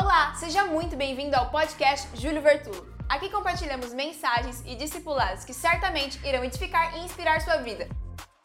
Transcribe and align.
Olá, 0.00 0.32
seja 0.36 0.64
muito 0.64 0.94
bem-vindo 0.94 1.34
ao 1.34 1.50
podcast 1.50 2.16
Júlio 2.16 2.40
Vertulo. 2.40 2.86
Aqui 3.08 3.28
compartilhamos 3.28 3.92
mensagens 3.92 4.62
e 4.64 4.76
discipulados 4.76 5.44
que 5.44 5.52
certamente 5.52 6.24
irão 6.24 6.44
edificar 6.44 6.96
e 6.96 7.04
inspirar 7.04 7.40
sua 7.40 7.56
vida. 7.56 7.88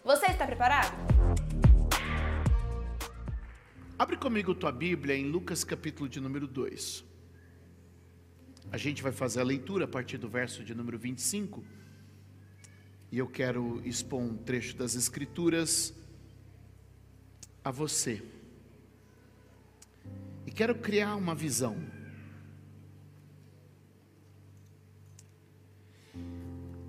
Você 0.04 0.26
está 0.26 0.48
preparado? 0.48 0.92
Abre 4.00 4.18
comigo 4.18 4.56
tua 4.56 4.72
Bíblia 4.72 5.16
em 5.16 5.30
Lucas 5.30 5.64
capítulo 5.64 6.10
de 6.10 6.20
número 6.20 6.48
2. 6.48 7.04
A 8.72 8.78
gente 8.78 9.04
vai 9.04 9.12
fazer 9.12 9.40
a 9.40 9.44
leitura 9.44 9.86
a 9.86 9.88
partir 9.88 10.18
do 10.18 10.28
verso 10.28 10.64
de 10.64 10.74
número 10.74 10.98
25. 10.98 11.64
E 13.12 13.20
eu 13.20 13.28
quero 13.28 13.80
expor 13.86 14.20
um 14.20 14.36
trecho 14.36 14.76
das 14.76 14.96
Escrituras 14.96 15.94
a 17.64 17.70
você. 17.70 18.24
Quero 20.54 20.76
criar 20.76 21.16
uma 21.16 21.34
visão. 21.34 21.76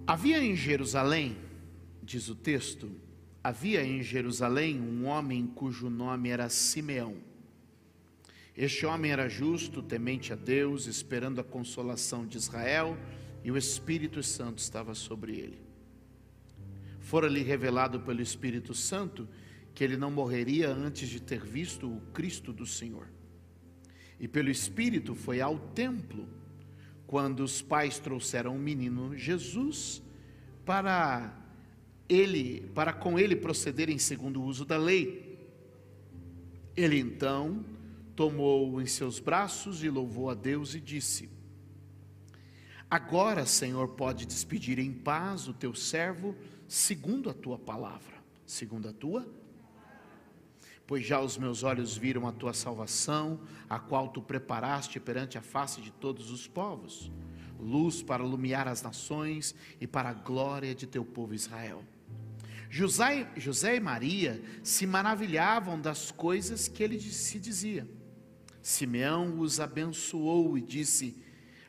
Havia 0.07 0.39
em 0.39 0.55
Jerusalém, 0.55 1.39
diz 2.03 2.29
o 2.29 2.35
texto, 2.35 2.93
havia 3.43 3.83
em 3.83 4.03
Jerusalém 4.03 4.79
um 4.79 5.07
homem 5.07 5.47
cujo 5.47 5.89
nome 5.89 6.29
era 6.29 6.51
Simeão. 6.51 7.17
Este 8.55 8.85
homem 8.85 9.11
era 9.11 9.31
justo, 9.31 9.83
temente 9.83 10.31
a 10.31 10.37
Deus, 10.37 10.87
esperando 10.87 11.41
a 11.41 11.45
consolação 11.45 12.27
de 12.27 12.37
Israel, 12.37 12.99
e 13.43 13.51
o 13.51 13.57
Espírito 13.57 14.23
Santo 14.23 14.59
estava 14.59 14.95
sobre 14.95 15.37
ele. 15.37 15.59
Fora-lhe 17.01 17.43
revelado 17.43 17.99
pelo 18.01 18.21
Espírito 18.21 18.75
Santo 18.75 19.27
que 19.75 19.83
ele 19.83 19.97
não 19.97 20.11
morreria 20.11 20.69
antes 20.69 21.09
de 21.09 21.21
ter 21.21 21.41
visto 21.41 21.91
o 21.91 22.01
Cristo 22.13 22.53
do 22.53 22.67
Senhor. 22.67 23.09
E 24.25 24.29
pelo 24.29 24.49
Espírito 24.49 25.15
foi 25.15 25.43
ao 25.43 25.59
templo, 25.59 26.27
quando 27.07 27.41
os 27.41 27.61
pais 27.61 27.99
trouxeram 27.99 28.57
o 28.57 28.59
menino 28.59 29.15
Jesus 29.15 30.03
para 30.65 31.31
ele, 32.09 32.63
para 32.75 32.95
com 32.95 33.19
ele 33.19 33.37
procederem 33.37 33.99
segundo 33.99 34.41
o 34.41 34.45
uso 34.47 34.65
da 34.65 34.79
lei. 34.79 35.39
Ele 36.75 36.99
então 36.99 37.63
tomou-o 38.17 38.81
em 38.81 38.87
seus 38.87 39.21
braços 39.21 39.85
e 39.85 39.91
louvou 39.91 40.31
a 40.31 40.35
Deus 40.35 40.75
e 40.75 40.81
disse: 40.81 41.29
Agora, 42.89 43.45
Senhor, 43.45 43.89
pode 43.89 44.25
despedir 44.25 44.79
em 44.79 44.91
paz 44.91 45.49
o 45.49 45.53
teu 45.53 45.75
servo, 45.75 46.35
segundo 46.67 47.29
a 47.29 47.35
tua 47.35 47.59
palavra, 47.59 48.17
segundo 48.47 48.89
a 48.89 48.93
tua 48.95 49.44
Pois 50.87 51.05
já 51.05 51.21
os 51.21 51.39
meus 51.39 51.63
olhos 51.63 51.97
viram 51.97 52.27
a 52.27 52.33
tua 52.33 52.53
salvação, 52.53 53.41
a 53.69 53.79
qual 53.79 54.09
tu 54.09 54.21
preparaste 54.21 55.01
perante 55.01 55.39
a 55.39 55.43
face 55.43 55.81
de 55.81 55.91
todos 55.91 56.31
os 56.31 56.47
povos, 56.47 57.11
luz 57.59 58.03
para 58.03 58.23
iluminar 58.23 58.69
as 58.69 58.83
nações 58.83 59.55
e 59.81 59.87
para 59.87 60.11
a 60.11 60.15
glória 60.15 60.75
de 60.75 60.87
teu 60.87 61.05
povo 61.05 61.35
Israel. 61.35 61.83
José, 62.69 63.31
José 63.37 63.77
e 63.77 63.81
Maria 63.81 64.43
se 64.63 64.87
maravilhavam 64.87 65.81
das 65.81 66.11
coisas 66.11 66.69
que 66.69 66.83
ele 66.83 67.01
se 67.01 67.39
dizia. 67.39 67.89
Simeão 68.61 69.39
os 69.39 69.61
abençoou 69.61 70.59
e 70.59 70.61
disse 70.61 71.17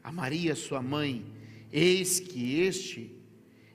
a 0.03 0.11
Maria, 0.11 0.55
sua 0.55 0.81
mãe: 0.81 1.25
Eis 1.71 2.19
que 2.19 2.59
este 2.59 3.15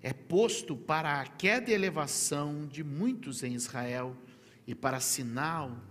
é 0.03 0.13
posto 0.13 0.77
para 0.77 1.21
a 1.21 1.27
queda 1.27 1.71
e 1.71 1.75
elevação 1.75 2.67
de 2.67 2.83
muitos 2.83 3.43
em 3.43 3.55
Israel 3.55 4.17
e 4.71 4.75
para 4.75 5.01
sinal 5.01 5.83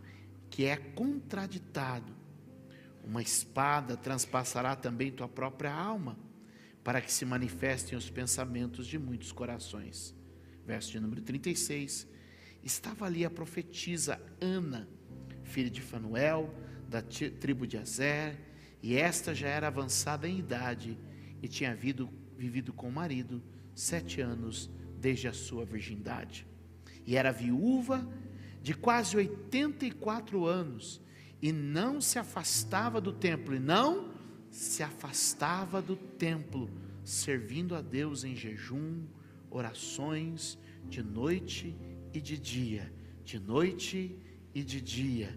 que 0.49 0.63
é 0.63 0.77
contraditado. 0.77 2.13
Uma 3.03 3.21
espada 3.21 3.97
transpassará 3.97 4.73
também 4.73 5.11
tua 5.11 5.27
própria 5.27 5.73
alma, 5.73 6.17
para 6.81 7.01
que 7.01 7.11
se 7.11 7.25
manifestem 7.25 7.97
os 7.97 8.09
pensamentos 8.09 8.87
de 8.87 8.97
muitos 8.97 9.33
corações. 9.33 10.15
Verso 10.65 10.93
de 10.93 10.99
número 11.01 11.21
36. 11.21 12.07
Estava 12.63 13.05
ali 13.05 13.25
a 13.25 13.29
profetisa 13.29 14.17
Ana, 14.39 14.87
filha 15.43 15.69
de 15.69 15.81
Fanuel, 15.81 16.53
da 16.87 17.01
tribo 17.01 17.67
de 17.67 17.77
Azer, 17.77 18.39
e 18.81 18.95
esta 18.95 19.35
já 19.35 19.49
era 19.49 19.67
avançada 19.67 20.25
em 20.25 20.39
idade 20.39 20.97
e 21.41 21.49
tinha 21.49 21.75
vivido, 21.75 22.09
vivido 22.37 22.71
com 22.71 22.87
o 22.87 22.91
marido 22.93 23.43
sete 23.75 24.21
anos 24.21 24.69
desde 24.97 25.27
a 25.27 25.33
sua 25.33 25.65
virgindade. 25.65 26.47
E 27.05 27.17
era 27.17 27.29
viúva 27.29 28.07
de 28.69 28.75
quase 28.75 29.17
84 29.17 30.45
anos 30.45 31.01
e 31.41 31.51
não 31.51 31.99
se 31.99 32.19
afastava 32.19 33.01
do 33.01 33.11
templo, 33.11 33.55
e 33.55 33.59
não 33.59 34.11
se 34.51 34.83
afastava 34.83 35.81
do 35.81 35.95
templo, 35.95 36.69
servindo 37.03 37.73
a 37.73 37.81
Deus 37.81 38.23
em 38.23 38.35
jejum, 38.35 39.07
orações, 39.49 40.55
de 40.87 41.01
noite 41.01 41.75
e 42.13 42.21
de 42.21 42.37
dia, 42.37 42.93
de 43.25 43.39
noite 43.39 44.15
e 44.53 44.63
de 44.63 44.79
dia, 44.79 45.35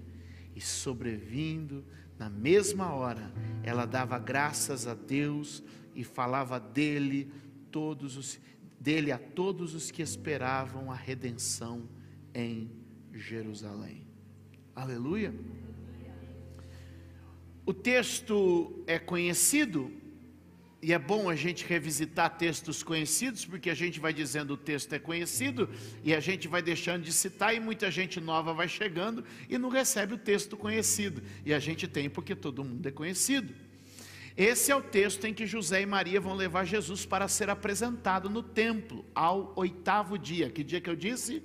e 0.55 0.61
sobrevindo 0.61 1.87
na 2.19 2.29
mesma 2.29 2.93
hora, 2.93 3.33
ela 3.63 3.87
dava 3.87 4.19
graças 4.19 4.87
a 4.87 4.93
Deus 4.93 5.63
e 5.95 6.05
falava 6.05 6.61
dele 6.61 7.33
todos 7.71 8.19
os 8.19 8.39
dele 8.79 9.11
a 9.11 9.17
todos 9.17 9.75
os 9.75 9.91
que 9.91 10.03
esperavam 10.03 10.93
a 10.93 10.95
redenção 10.95 11.89
em 12.35 12.82
Jerusalém. 13.15 14.07
Aleluia. 14.75 15.35
O 17.65 17.73
texto 17.73 18.83
é 18.87 18.99
conhecido, 18.99 19.93
e 20.83 20.93
é 20.93 20.99
bom 20.99 21.31
a 21.31 21.37
gente 21.37 21.65
revisitar 21.65 22.37
textos 22.37 22.83
conhecidos, 22.83 23.45
porque 23.45 23.71
a 23.71 23.75
gente 23.75 24.01
vai 24.01 24.13
dizendo 24.13 24.55
o 24.55 24.57
texto 24.57 24.93
é 24.93 24.99
conhecido, 24.99 25.71
e 26.03 26.13
a 26.13 26.19
gente 26.19 26.49
vai 26.49 26.61
deixando 26.61 27.05
de 27.05 27.13
citar, 27.13 27.55
e 27.55 27.61
muita 27.61 27.89
gente 27.89 28.21
nova 28.21 28.53
vai 28.53 28.69
chegando 28.69 29.25
e 29.49 29.57
não 29.59 29.69
recebe 29.69 30.15
o 30.15 30.19
texto 30.19 30.57
conhecido, 30.57 31.23
e 31.45 31.55
a 31.55 31.61
gente 31.61 31.87
tem 31.87 32.11
porque 32.11 32.35
todo 32.35 32.65
mundo 32.65 32.85
é 32.85 32.91
conhecido. 32.91 33.55
Esse 34.37 34.73
é 34.73 34.77
o 34.77 34.83
texto 34.83 35.27
em 35.27 35.35
que 35.35 35.47
José 35.47 35.83
e 35.83 35.87
Maria 35.87 36.21
vão 36.21 36.35
levar 36.35 36.65
Jesus 36.65 37.05
para 37.05 37.29
ser 37.29 37.51
apresentado 37.51 38.31
no 38.31 38.43
templo, 38.43 39.05
ao 39.15 39.53
oitavo 39.55 40.19
dia. 40.19 40.51
Que 40.51 40.65
dia 40.65 40.81
que 40.81 40.89
eu 40.89 40.97
disse? 40.97 41.43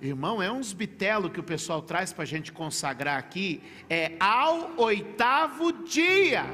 Irmão, 0.00 0.42
é 0.42 0.50
uns 0.50 0.72
bitelo 0.72 1.30
que 1.30 1.40
o 1.40 1.42
pessoal 1.42 1.80
traz 1.80 2.12
para 2.12 2.22
a 2.22 2.26
gente 2.26 2.52
consagrar 2.52 3.18
aqui. 3.18 3.62
É 3.88 4.12
ao 4.20 4.78
oitavo 4.78 5.84
dia. 5.84 6.44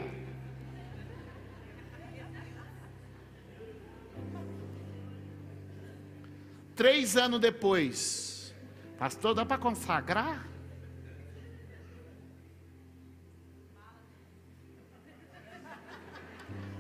Três 6.75 7.17
anos 7.17 7.39
depois, 7.39 8.55
pastor, 8.99 9.35
dá 9.35 9.45
para 9.45 9.59
consagrar? 9.59 10.49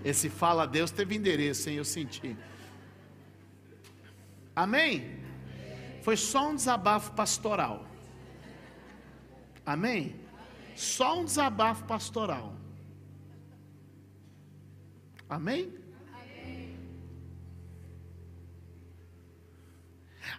Esse 0.04 0.28
fala 0.28 0.64
a 0.64 0.66
Deus 0.66 0.90
teve 0.90 1.14
endereço, 1.14 1.70
hein? 1.70 1.76
Eu 1.76 1.84
senti. 1.84 2.36
Amém? 4.54 5.20
Foi 6.02 6.16
só 6.16 6.50
um 6.50 6.56
desabafo 6.56 7.12
pastoral. 7.12 7.86
Amém? 9.64 10.16
Só 10.74 11.20
um 11.20 11.24
desabafo 11.24 11.84
pastoral. 11.84 12.56
Amém? 15.28 15.72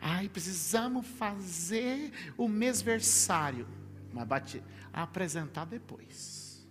Ai, 0.01 0.27
precisamos 0.27 1.07
fazer 1.07 2.11
o 2.37 2.49
mesversário. 2.49 3.65
Mas 4.11 4.27
bate, 4.27 4.61
apresentar 4.91 5.65
depois. 5.65 6.67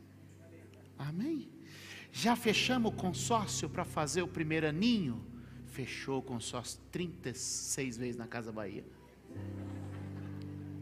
Amém? 0.98 1.50
Já 2.12 2.36
fechamos 2.36 2.92
o 2.92 2.94
consórcio 2.94 3.70
para 3.70 3.86
fazer 3.86 4.20
o 4.20 4.28
primeiro 4.28 4.68
aninho? 4.68 5.31
Fechou 5.72 6.22
com 6.22 6.38
sós 6.38 6.78
36 6.92 7.96
vezes 7.96 8.16
na 8.16 8.26
Casa 8.26 8.52
Bahia. 8.52 8.84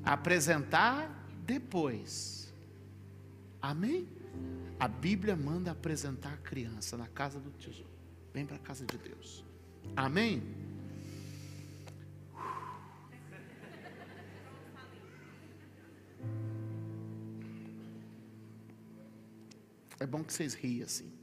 Apresentar 0.05 1.09
depois. 1.45 2.53
Amém? 3.63 4.09
A 4.79 4.89
Bíblia 4.89 5.37
manda 5.37 5.71
apresentar 5.71 6.33
a 6.33 6.37
criança 6.39 6.97
na 6.97 7.07
casa 7.07 7.39
do 7.39 7.51
tesouro. 7.51 7.91
Vem 8.35 8.45
para 8.45 8.57
a 8.57 8.59
casa 8.59 8.85
de 8.85 8.99
Deus. 8.99 9.45
Amém? 9.95 10.43
É 20.01 20.07
bom 20.07 20.25
que 20.25 20.33
vocês 20.33 20.55
riem 20.55 20.83
assim. 20.83 21.20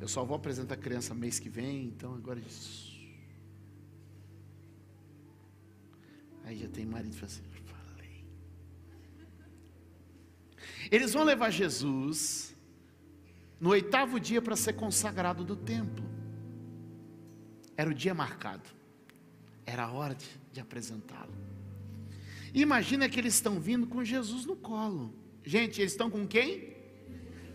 Eu 0.00 0.08
só 0.08 0.24
vou 0.24 0.36
apresentar 0.36 0.74
a 0.74 0.78
criança 0.78 1.14
mês 1.14 1.38
que 1.38 1.48
vem, 1.48 1.86
então 1.86 2.14
agora. 2.14 2.40
Aí 6.44 6.58
já 6.58 6.68
tem 6.68 6.84
marido 6.84 7.12
e 7.12 7.16
fala 7.16 7.32
assim, 7.32 7.42
falei. 7.64 8.24
Eles 10.90 11.12
vão 11.12 11.24
levar 11.24 11.50
Jesus 11.50 12.54
no 13.58 13.70
oitavo 13.70 14.20
dia 14.20 14.42
para 14.42 14.54
ser 14.54 14.74
consagrado 14.74 15.44
do 15.44 15.56
templo. 15.56 16.04
Era 17.76 17.90
o 17.90 17.94
dia 17.94 18.14
marcado, 18.14 18.68
era 19.64 19.84
a 19.84 19.92
hora 19.92 20.14
de, 20.14 20.26
de 20.52 20.60
apresentá-lo. 20.60 21.34
Imagina 22.54 23.08
que 23.08 23.18
eles 23.18 23.34
estão 23.34 23.60
vindo 23.60 23.86
com 23.86 24.04
Jesus 24.04 24.46
no 24.46 24.56
colo. 24.56 25.12
Gente, 25.44 25.80
eles 25.80 25.92
estão 25.92 26.10
com 26.10 26.26
quem? 26.26 26.74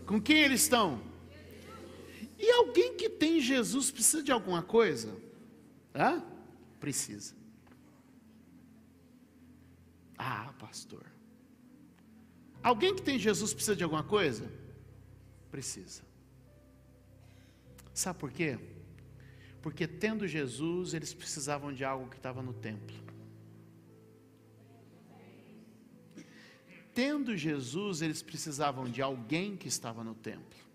Com 0.06 0.22
quem 0.22 0.40
eles 0.40 0.62
estão? 0.62 1.11
E 2.42 2.52
alguém 2.52 2.98
que 2.98 3.08
tem 3.08 3.40
Jesus 3.40 3.92
precisa 3.92 4.24
de 4.24 4.32
alguma 4.32 4.64
coisa? 4.64 5.16
Hã? 5.94 6.24
Precisa. 6.80 7.36
Ah, 10.18 10.52
pastor. 10.58 11.06
Alguém 12.64 12.96
que 12.96 13.02
tem 13.04 13.20
Jesus 13.20 13.54
precisa 13.54 13.76
de 13.76 13.84
alguma 13.84 14.04
coisa? 14.04 14.52
Precisa. 15.52 16.02
Sabe 17.94 18.18
por 18.18 18.32
quê? 18.32 18.58
Porque 19.62 19.86
tendo 19.86 20.28
Jesus, 20.28 20.96
eles 20.96 21.14
precisavam 21.14 21.72
de 21.72 21.84
algo 21.84 22.10
que 22.10 22.18
estava 22.18 22.42
no 22.42 22.54
templo. 22.54 22.96
Tendo 26.94 27.38
Jesus, 27.38 28.02
eles 28.02 28.24
precisavam 28.24 28.86
de 28.86 29.02
alguém 29.02 29.56
que 29.56 29.68
estava 29.68 30.04
no 30.04 30.16
templo. 30.16 30.71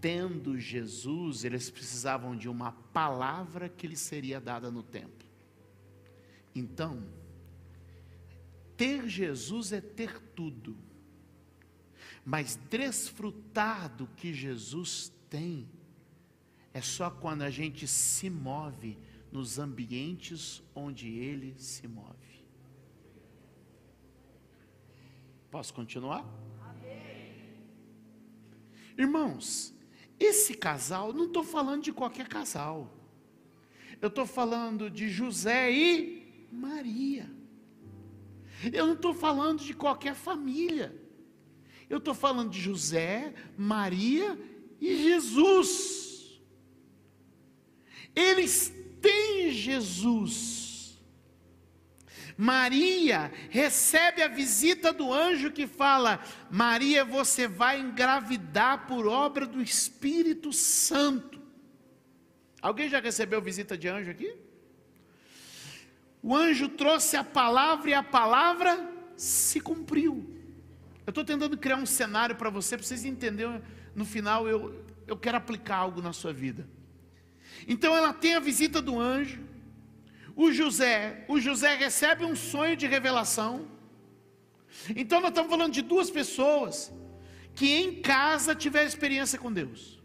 Tendo 0.00 0.58
Jesus, 0.58 1.44
eles 1.44 1.70
precisavam 1.70 2.36
de 2.36 2.48
uma 2.48 2.72
palavra 2.72 3.68
que 3.68 3.86
lhes 3.86 4.00
seria 4.00 4.40
dada 4.40 4.70
no 4.70 4.82
templo. 4.82 5.28
Então, 6.54 7.02
ter 8.76 9.08
Jesus 9.08 9.72
é 9.72 9.80
ter 9.80 10.20
tudo, 10.34 10.76
mas 12.24 12.56
desfrutar 12.70 13.88
do 13.88 14.06
que 14.06 14.32
Jesus 14.32 15.12
tem 15.28 15.68
é 16.72 16.80
só 16.80 17.10
quando 17.10 17.42
a 17.42 17.50
gente 17.50 17.88
se 17.88 18.30
move 18.30 18.96
nos 19.32 19.58
ambientes 19.58 20.62
onde 20.74 21.08
Ele 21.08 21.54
se 21.58 21.88
move. 21.88 22.46
Posso 25.50 25.72
continuar? 25.72 26.24
Amém. 26.62 27.34
Irmãos, 28.96 29.74
esse 30.18 30.54
casal, 30.54 31.12
não 31.12 31.26
estou 31.26 31.44
falando 31.44 31.82
de 31.82 31.92
qualquer 31.92 32.28
casal, 32.28 32.92
eu 34.00 34.08
estou 34.08 34.26
falando 34.26 34.88
de 34.88 35.08
José 35.08 35.70
e 35.72 36.46
Maria. 36.52 37.30
Eu 38.72 38.86
não 38.86 38.94
estou 38.94 39.14
falando 39.14 39.60
de 39.60 39.74
qualquer 39.74 40.14
família. 40.14 40.94
Eu 41.88 41.98
estou 41.98 42.14
falando 42.14 42.50
de 42.50 42.60
José, 42.60 43.34
Maria 43.56 44.38
e 44.80 44.96
Jesus. 45.02 46.40
Eles 48.14 48.72
têm 49.00 49.50
Jesus. 49.50 50.57
Maria 52.40 53.32
recebe 53.50 54.22
a 54.22 54.28
visita 54.28 54.92
do 54.92 55.12
anjo 55.12 55.50
que 55.50 55.66
fala: 55.66 56.22
Maria, 56.48 57.04
você 57.04 57.48
vai 57.48 57.80
engravidar 57.80 58.86
por 58.86 59.08
obra 59.08 59.44
do 59.44 59.60
Espírito 59.60 60.52
Santo. 60.52 61.40
Alguém 62.62 62.88
já 62.88 63.00
recebeu 63.00 63.42
visita 63.42 63.76
de 63.76 63.88
anjo 63.88 64.12
aqui? 64.12 64.36
O 66.22 66.36
anjo 66.36 66.68
trouxe 66.68 67.16
a 67.16 67.24
palavra 67.24 67.90
e 67.90 67.94
a 67.94 68.04
palavra 68.04 68.88
se 69.16 69.60
cumpriu. 69.60 70.32
Eu 71.04 71.10
estou 71.10 71.24
tentando 71.24 71.58
criar 71.58 71.76
um 71.76 71.86
cenário 71.86 72.36
para 72.36 72.50
você, 72.50 72.76
para 72.76 72.86
vocês 72.86 73.04
entenderem. 73.04 73.60
No 73.96 74.04
final, 74.04 74.46
eu, 74.46 74.84
eu 75.08 75.16
quero 75.16 75.38
aplicar 75.38 75.78
algo 75.78 76.00
na 76.00 76.12
sua 76.12 76.32
vida. 76.32 76.68
Então, 77.66 77.96
ela 77.96 78.12
tem 78.12 78.36
a 78.36 78.40
visita 78.40 78.80
do 78.80 79.00
anjo. 79.00 79.40
O 80.44 80.52
José, 80.52 81.24
o 81.26 81.40
José 81.40 81.74
recebe 81.74 82.24
um 82.24 82.36
sonho 82.36 82.76
de 82.76 82.86
revelação. 82.86 83.52
Então, 84.94 85.20
nós 85.20 85.30
estamos 85.30 85.50
falando 85.50 85.72
de 85.72 85.82
duas 85.82 86.10
pessoas 86.18 86.92
que 87.56 87.68
em 87.80 88.00
casa 88.00 88.54
tiveram 88.54 88.86
experiência 88.86 89.38
com 89.38 89.52
Deus 89.52 89.98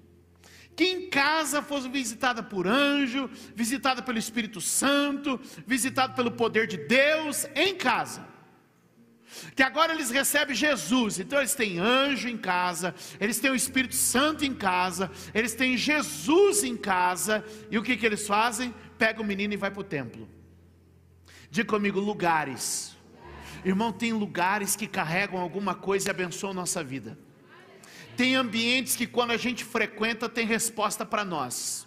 que 0.76 0.86
em 0.86 1.10
casa 1.10 1.62
fosse 1.62 1.88
visitada 1.88 2.42
por 2.42 2.66
anjo, 2.68 3.30
visitada 3.56 4.02
pelo 4.02 4.18
Espírito 4.18 4.60
Santo, 4.60 5.40
visitada 5.68 6.14
pelo 6.14 6.32
poder 6.32 6.66
de 6.66 6.78
Deus, 6.78 7.46
em 7.56 7.76
casa. 7.76 8.28
Que 9.56 9.64
agora 9.64 9.94
eles 9.94 10.10
recebem 10.12 10.56
Jesus, 10.56 11.20
então 11.20 11.40
eles 11.40 11.56
têm 11.56 11.80
anjo 11.80 12.28
em 12.28 12.38
casa, 12.38 12.94
eles 13.20 13.40
têm 13.40 13.52
o 13.52 13.56
Espírito 13.56 13.96
Santo 13.96 14.46
em 14.46 14.54
casa, 14.54 15.12
eles 15.34 15.54
têm 15.56 15.78
Jesus 15.78 16.64
em 16.64 16.78
casa, 16.78 17.44
e 17.70 17.78
o 17.78 17.84
que, 17.84 17.98
que 17.98 18.06
eles 18.06 18.28
fazem? 18.28 18.74
Pega 19.04 19.22
o 19.22 19.26
menino 19.26 19.54
e 19.54 19.58
vai 19.58 19.70
para 19.70 19.82
o 19.82 19.84
templo. 19.84 20.30
Diga 21.52 21.68
comigo, 21.68 22.00
lugares. 22.00 22.96
Irmão, 23.66 23.92
tem 23.92 24.14
lugares 24.14 24.78
que 24.78 24.88
carregam 24.88 25.42
alguma 25.42 25.76
coisa 25.76 26.08
e 26.08 26.10
abençoam 26.10 26.54
nossa 26.54 26.82
vida. 26.82 27.20
Tem 28.16 28.36
ambientes 28.36 28.96
que 28.96 29.06
quando 29.06 29.32
a 29.32 29.36
gente 29.36 29.66
frequenta 29.66 30.30
tem 30.30 30.48
resposta 30.48 31.06
para 31.06 31.26
nós. 31.26 31.86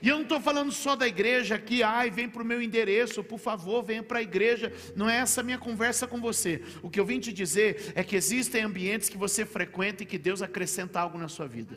E 0.00 0.08
eu 0.08 0.14
não 0.14 0.22
estou 0.22 0.40
falando 0.40 0.70
só 0.70 0.94
da 0.94 1.08
igreja 1.08 1.56
aqui, 1.56 1.82
ai, 1.82 2.12
vem 2.12 2.28
para 2.28 2.42
o 2.42 2.46
meu 2.46 2.62
endereço, 2.62 3.24
por 3.24 3.40
favor, 3.40 3.82
venha 3.82 4.04
para 4.04 4.20
a 4.20 4.22
igreja. 4.22 4.72
Não 4.94 5.10
é 5.10 5.16
essa 5.16 5.40
a 5.40 5.44
minha 5.44 5.58
conversa 5.58 6.06
com 6.06 6.20
você. 6.20 6.62
O 6.80 6.88
que 6.88 7.00
eu 7.00 7.04
vim 7.04 7.18
te 7.18 7.32
dizer 7.32 7.92
é 7.96 8.04
que 8.04 8.14
existem 8.14 8.62
ambientes 8.62 9.08
que 9.08 9.18
você 9.18 9.44
frequenta 9.44 10.04
e 10.04 10.06
que 10.06 10.16
Deus 10.16 10.42
acrescenta 10.42 11.00
algo 11.00 11.18
na 11.18 11.26
sua 11.26 11.48
vida 11.48 11.76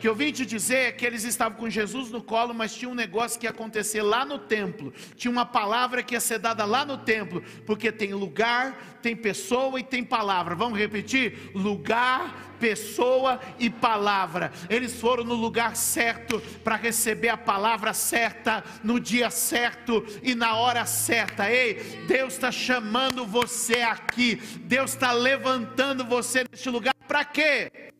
que 0.00 0.08
eu 0.08 0.14
vim 0.14 0.32
te 0.32 0.44
dizer 0.44 0.76
é 0.76 0.92
que 0.92 1.04
eles 1.04 1.24
estavam 1.24 1.58
com 1.58 1.68
Jesus 1.68 2.10
no 2.10 2.22
colo, 2.22 2.54
mas 2.54 2.74
tinha 2.74 2.88
um 2.88 2.94
negócio 2.94 3.38
que 3.38 3.46
ia 3.46 3.50
acontecer 3.50 4.02
lá 4.02 4.24
no 4.24 4.38
templo, 4.38 4.92
tinha 5.16 5.30
uma 5.30 5.46
palavra 5.46 6.02
que 6.02 6.14
ia 6.14 6.20
ser 6.20 6.38
dada 6.38 6.64
lá 6.64 6.84
no 6.84 6.98
templo, 6.98 7.42
porque 7.66 7.90
tem 7.90 8.14
lugar, 8.14 8.98
tem 9.02 9.14
pessoa 9.14 9.78
e 9.78 9.82
tem 9.82 10.02
palavra. 10.02 10.54
Vamos 10.54 10.78
repetir? 10.78 11.50
Lugar, 11.54 12.54
pessoa 12.58 13.40
e 13.58 13.68
palavra. 13.68 14.50
Eles 14.70 14.98
foram 14.98 15.24
no 15.24 15.34
lugar 15.34 15.76
certo 15.76 16.40
para 16.62 16.76
receber 16.76 17.28
a 17.28 17.36
palavra 17.36 17.92
certa, 17.92 18.64
no 18.82 18.98
dia 18.98 19.30
certo 19.30 20.04
e 20.22 20.34
na 20.34 20.56
hora 20.56 20.86
certa. 20.86 21.50
Ei, 21.50 21.74
Deus 22.06 22.34
está 22.34 22.50
chamando 22.50 23.26
você 23.26 23.82
aqui, 23.82 24.36
Deus 24.60 24.92
está 24.92 25.12
levantando 25.12 26.04
você 26.04 26.44
neste 26.50 26.70
lugar 26.70 26.94
para 27.06 27.24
quê? 27.24 27.93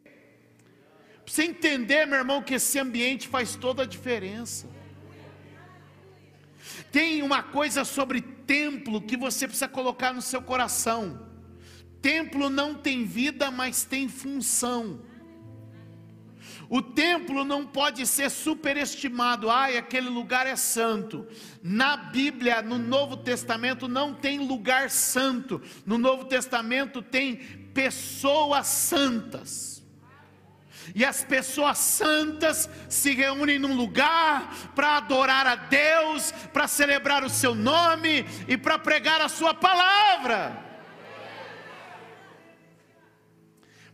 Você 1.27 1.45
entender, 1.45 2.07
meu 2.07 2.19
irmão, 2.19 2.43
que 2.43 2.55
esse 2.55 2.79
ambiente 2.79 3.29
faz 3.29 3.57
toda 3.57 3.83
a 3.83 3.87
diferença. 3.87 4.69
Tem 6.93 7.23
uma 7.23 7.43
coisa 7.43 7.85
sobre 7.85 8.21
templo 8.21 9.01
que 9.01 9.17
você 9.17 9.47
precisa 9.47 9.69
colocar 9.69 10.13
no 10.13 10.23
seu 10.23 10.43
coração. 10.43 11.27
Templo 12.01 12.51
não 12.51 12.75
tem 12.75 13.05
vida, 13.05 13.51
mas 13.51 13.85
tem 13.85 14.09
função. 14.09 15.01
O 16.69 16.81
templo 16.83 17.45
não 17.45 17.67
pode 17.67 18.07
ser 18.07 18.31
superestimado. 18.31 19.51
Ai, 19.51 19.77
aquele 19.77 20.09
lugar 20.09 20.47
é 20.47 20.57
santo. 20.57 21.27
Na 21.63 21.97
Bíblia, 21.97 22.63
no 22.63 22.79
Novo 22.79 23.17
Testamento, 23.17 23.89
não 23.89 24.15
tem 24.15 24.39
lugar 24.39 24.91
santo. 24.91 25.61
No 25.87 25.99
Novo 25.99 26.25
Testamento 26.25 27.03
tem 27.03 27.37
pessoas 27.75 28.67
santas. 28.67 29.74
E 30.95 31.05
as 31.05 31.23
pessoas 31.25 31.79
santas 31.79 32.69
se 32.89 33.15
reúnem 33.15 33.59
num 33.59 33.77
lugar 33.77 34.53
para 34.75 34.97
adorar 34.97 35.47
a 35.47 35.55
Deus, 35.55 36.33
para 36.53 36.67
celebrar 36.67 37.23
o 37.25 37.31
seu 37.31 37.55
nome 37.55 38.27
e 38.49 38.57
para 38.57 38.79
pregar 38.79 39.21
a 39.21 39.29
sua 39.29 39.55
palavra. 39.55 40.65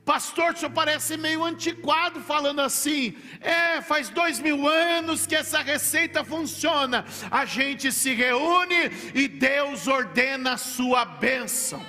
Pastor, 0.05 0.55
o 0.55 0.57
senhor 0.57 0.73
parece 0.73 1.17
meio 1.17 1.45
antiquado 1.45 2.21
falando 2.21 2.61
assim. 2.61 3.17
É, 3.41 3.81
faz 3.81 4.09
dois 4.09 4.41
mil 4.41 4.67
anos 4.67 5.27
que 5.27 5.37
essa 5.37 5.61
receita 5.61 6.25
funciona. 6.25 7.05
A 7.31 7.45
gente 7.45 7.93
se 7.93 8.13
reúne 8.13 8.91
e 9.15 9.29
Deus 9.29 9.87
ordena 9.87 10.55
a 10.55 10.57
sua 10.57 11.05
bênção. 11.05 11.85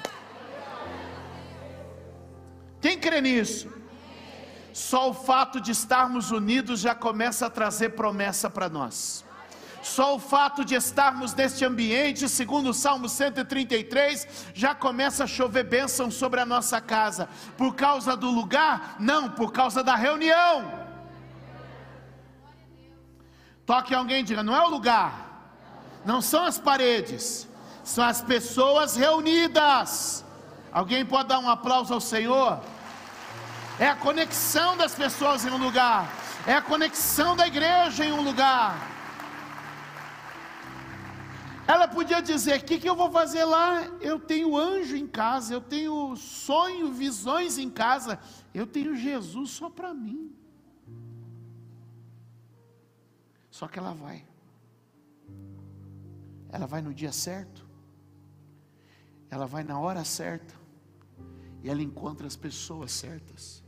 Quem 2.79 2.99
crê 2.99 3.21
nisso? 3.21 3.80
Só 4.73 5.09
o 5.09 5.13
fato 5.13 5.59
de 5.59 5.71
estarmos 5.71 6.31
unidos 6.31 6.79
já 6.79 6.95
começa 6.95 7.45
a 7.45 7.49
trazer 7.49 7.89
promessa 7.89 8.49
para 8.49 8.69
nós. 8.69 9.25
Só 9.81 10.15
o 10.15 10.19
fato 10.19 10.63
de 10.63 10.75
estarmos 10.75 11.33
neste 11.33 11.65
ambiente, 11.65 12.29
segundo 12.29 12.69
o 12.69 12.73
Salmo 12.73 13.09
133, 13.09 14.51
já 14.53 14.75
começa 14.75 15.23
a 15.23 15.27
chover 15.27 15.63
bênção 15.63 16.11
sobre 16.11 16.39
a 16.39 16.45
nossa 16.45 16.79
casa. 16.79 17.27
Por 17.57 17.73
causa 17.73 18.15
do 18.15 18.29
lugar? 18.29 18.95
Não, 18.99 19.29
por 19.29 19.51
causa 19.51 19.83
da 19.83 19.95
reunião. 19.95 20.81
Toque 23.65 23.93
alguém 23.95 24.19
e 24.19 24.23
diga: 24.23 24.43
não 24.43 24.55
é 24.55 24.63
o 24.63 24.69
lugar, 24.69 25.51
não 26.05 26.21
são 26.21 26.43
as 26.43 26.59
paredes, 26.59 27.47
são 27.83 28.03
as 28.03 28.21
pessoas 28.21 28.95
reunidas. 28.95 30.23
Alguém 30.71 31.05
pode 31.05 31.29
dar 31.29 31.39
um 31.39 31.49
aplauso 31.49 31.93
ao 31.93 31.99
Senhor? 31.99 32.61
É 33.79 33.87
a 33.87 33.95
conexão 33.95 34.77
das 34.77 34.93
pessoas 34.93 35.45
em 35.45 35.49
um 35.49 35.57
lugar, 35.57 36.07
é 36.45 36.53
a 36.53 36.61
conexão 36.61 37.35
da 37.35 37.47
igreja 37.47 38.05
em 38.05 38.11
um 38.11 38.21
lugar. 38.21 38.91
Ela 41.67 41.87
podia 41.87 42.21
dizer: 42.21 42.59
O 42.59 42.63
que, 42.65 42.79
que 42.79 42.89
eu 42.89 42.95
vou 42.95 43.09
fazer 43.09 43.45
lá? 43.45 43.83
Eu 44.01 44.19
tenho 44.19 44.57
anjo 44.57 44.95
em 44.95 45.07
casa, 45.07 45.53
eu 45.53 45.61
tenho 45.61 46.15
sonho, 46.17 46.91
visões 46.91 47.57
em 47.57 47.69
casa, 47.69 48.19
eu 48.53 48.67
tenho 48.67 48.95
Jesus 48.95 49.51
só 49.51 49.69
para 49.69 49.93
mim. 49.93 50.35
Só 53.49 53.67
que 53.67 53.79
ela 53.79 53.93
vai, 53.93 54.25
ela 56.49 56.65
vai 56.65 56.81
no 56.81 56.93
dia 56.93 57.11
certo, 57.11 57.65
ela 59.29 59.45
vai 59.45 59.63
na 59.63 59.79
hora 59.79 60.03
certa, 60.03 60.53
e 61.63 61.69
ela 61.69 61.81
encontra 61.81 62.27
as 62.27 62.35
pessoas 62.35 62.91
certas. 62.91 63.63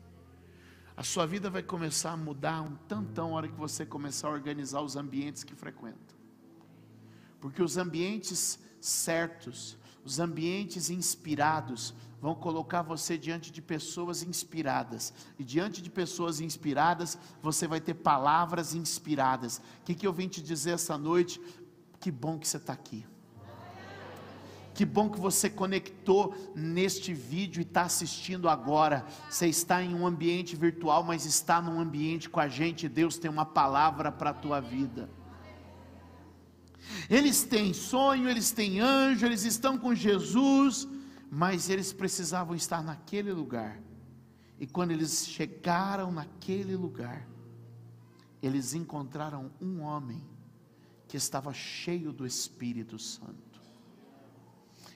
A 0.96 1.04
sua 1.04 1.26
vida 1.26 1.50
vai 1.50 1.64
começar 1.64 2.12
a 2.12 2.18
mudar 2.18 2.62
um 2.62 2.76
tantão 2.88 3.30
na 3.30 3.36
hora 3.36 3.48
que 3.48 3.56
você 3.56 3.86
começar 3.86 4.28
a 4.28 4.32
organizar 4.32 4.82
os 4.82 4.96
ambientes 4.96 5.44
que 5.44 5.56
frequenta. 5.56 6.14
Porque 7.42 7.62
os 7.62 7.78
ambientes 7.78 8.60
certos, 8.80 9.78
os 10.06 10.20
ambientes 10.20 10.90
inspirados, 10.90 11.94
vão 12.22 12.36
colocar 12.36 12.84
você 12.84 13.18
diante 13.18 13.52
de 13.52 13.62
pessoas 13.62 14.22
inspiradas. 14.22 15.14
E 15.38 15.44
diante 15.44 15.82
de 15.82 15.90
pessoas 15.90 16.40
inspiradas, 16.40 17.18
você 17.42 17.68
vai 17.68 17.82
ter 17.82 17.96
palavras 17.96 18.76
inspiradas. 18.76 19.58
O 19.58 19.86
que, 19.86 19.96
que 19.96 20.06
eu 20.06 20.14
vim 20.14 20.28
te 20.28 20.42
dizer 20.42 20.72
essa 20.72 20.98
noite? 20.98 21.42
Que 22.00 22.12
bom 22.12 22.38
que 22.38 22.48
você 22.48 22.58
está 22.58 22.74
aqui. 22.74 23.06
Que 24.74 24.86
bom 24.86 25.10
que 25.10 25.20
você 25.20 25.50
conectou 25.50 26.36
neste 26.56 27.14
vídeo 27.14 27.62
e 27.62 27.64
está 27.64 27.84
assistindo 27.84 28.50
agora. 28.50 29.06
Você 29.30 29.48
está 29.48 29.84
em 29.84 29.94
um 29.94 30.08
ambiente 30.08 30.56
virtual, 30.56 31.04
mas 31.04 31.26
está 31.26 31.62
num 31.62 31.80
ambiente 31.80 32.28
com 32.28 32.40
a 32.40 32.48
gente. 32.48 32.90
Deus 32.90 33.18
tem 33.18 33.30
uma 33.30 33.46
palavra 33.46 34.12
para 34.12 34.32
a 34.32 34.34
tua 34.34 34.60
vida. 34.60 35.10
Eles 37.08 37.44
têm 37.44 37.72
sonho, 37.72 38.28
eles 38.28 38.52
têm 38.52 38.80
anjo, 38.80 39.26
eles 39.26 39.46
estão 39.46 39.78
com 39.78 39.94
Jesus, 39.94 40.88
mas 41.30 41.70
eles 41.70 41.94
precisavam 41.94 42.56
estar 42.56 42.84
naquele 42.84 43.32
lugar. 43.32 43.80
E 44.60 44.66
quando 44.66 44.92
eles 44.92 45.28
chegaram 45.28 46.12
naquele 46.12 46.76
lugar, 46.76 47.28
eles 48.42 48.74
encontraram 48.74 49.52
um 49.62 49.82
homem 49.82 50.24
que 51.08 51.16
estava 51.16 51.54
cheio 51.54 52.12
do 52.12 52.26
Espírito 52.26 52.98
Santo 52.98 53.53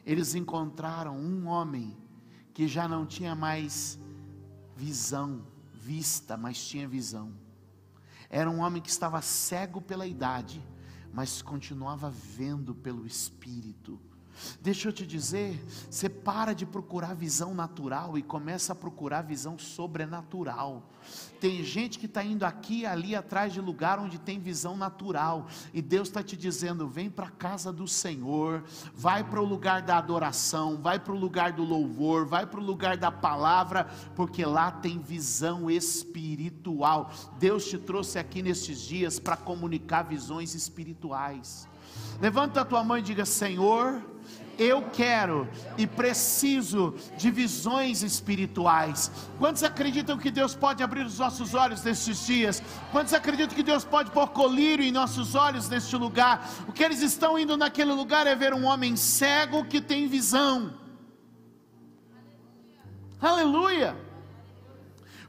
eles 0.07 0.35
encontraram 0.35 1.17
um 1.19 1.47
homem 1.47 1.97
que 2.53 2.65
já 2.65 2.87
não 2.87 3.05
tinha 3.05 3.35
mais 3.35 3.99
visão, 4.73 5.45
vista, 5.73 6.37
mas 6.37 6.65
tinha 6.65 6.87
visão. 6.87 7.33
Era 8.29 8.49
um 8.49 8.59
homem 8.59 8.81
que 8.81 8.89
estava 8.89 9.21
cego 9.21 9.81
pela 9.81 10.07
idade, 10.07 10.65
mas 11.13 11.41
continuava 11.41 12.09
vendo 12.09 12.73
pelo 12.73 13.05
Espírito. 13.05 13.99
Deixa 14.61 14.89
eu 14.89 14.93
te 14.93 15.05
dizer, 15.05 15.63
você 15.89 16.09
para 16.09 16.53
de 16.53 16.65
procurar 16.65 17.15
visão 17.15 17.53
natural 17.53 18.17
e 18.17 18.21
começa 18.21 18.73
a 18.73 18.75
procurar 18.75 19.21
visão 19.21 19.57
sobrenatural. 19.57 20.83
Tem 21.39 21.63
gente 21.63 21.99
que 21.99 22.05
está 22.05 22.23
indo 22.23 22.43
aqui 22.43 22.81
e 22.81 22.85
ali 22.85 23.15
atrás 23.15 23.53
de 23.53 23.61
lugar 23.61 23.99
onde 23.99 24.17
tem 24.17 24.39
visão 24.39 24.75
natural, 24.75 25.47
e 25.73 25.81
Deus 25.81 26.07
está 26.07 26.23
te 26.23 26.35
dizendo: 26.35 26.87
vem 26.87 27.09
para 27.09 27.27
a 27.27 27.31
casa 27.31 27.71
do 27.71 27.87
Senhor, 27.87 28.63
vai 28.93 29.23
para 29.23 29.41
o 29.41 29.45
lugar 29.45 29.81
da 29.81 29.97
adoração, 29.97 30.77
vai 30.81 30.99
para 30.99 31.13
o 31.13 31.17
lugar 31.17 31.53
do 31.53 31.63
louvor, 31.63 32.25
vai 32.25 32.45
para 32.45 32.59
o 32.59 32.63
lugar 32.63 32.97
da 32.97 33.11
palavra, 33.11 33.85
porque 34.15 34.43
lá 34.43 34.71
tem 34.71 34.99
visão 34.99 35.69
espiritual. 35.69 37.11
Deus 37.39 37.65
te 37.65 37.77
trouxe 37.77 38.19
aqui 38.19 38.41
nesses 38.41 38.81
dias 38.81 39.19
para 39.19 39.37
comunicar 39.37 40.03
visões 40.03 40.55
espirituais. 40.55 41.67
Levanta 42.19 42.61
a 42.61 42.65
tua 42.65 42.83
mão 42.83 42.97
e 42.97 43.01
diga: 43.01 43.25
Senhor 43.25 44.03
eu 44.57 44.81
quero 44.93 45.47
e 45.77 45.85
preciso 45.85 46.95
de 47.17 47.29
visões 47.29 48.01
espirituais. 48.03 49.11
Quantos 49.37 49.63
acreditam 49.63 50.17
que 50.17 50.31
Deus 50.31 50.55
pode 50.55 50.83
abrir 50.83 51.05
os 51.05 51.19
nossos 51.19 51.53
olhos 51.53 51.83
nestes 51.83 52.25
dias? 52.25 52.61
Quantos 52.91 53.13
acreditam 53.13 53.55
que 53.55 53.63
Deus 53.63 53.83
pode 53.83 54.11
pôr 54.11 54.27
colírio 54.29 54.85
em 54.85 54.91
nossos 54.91 55.35
olhos 55.35 55.69
neste 55.69 55.95
lugar? 55.95 56.47
O 56.67 56.71
que 56.71 56.83
eles 56.83 57.01
estão 57.01 57.37
indo 57.37 57.55
naquele 57.55 57.93
lugar 57.93 58.27
é 58.27 58.35
ver 58.35 58.53
um 58.53 58.65
homem 58.65 58.95
cego 58.95 59.65
que 59.65 59.79
tem 59.81 60.07
visão. 60.07 60.73
Aleluia! 63.21 63.95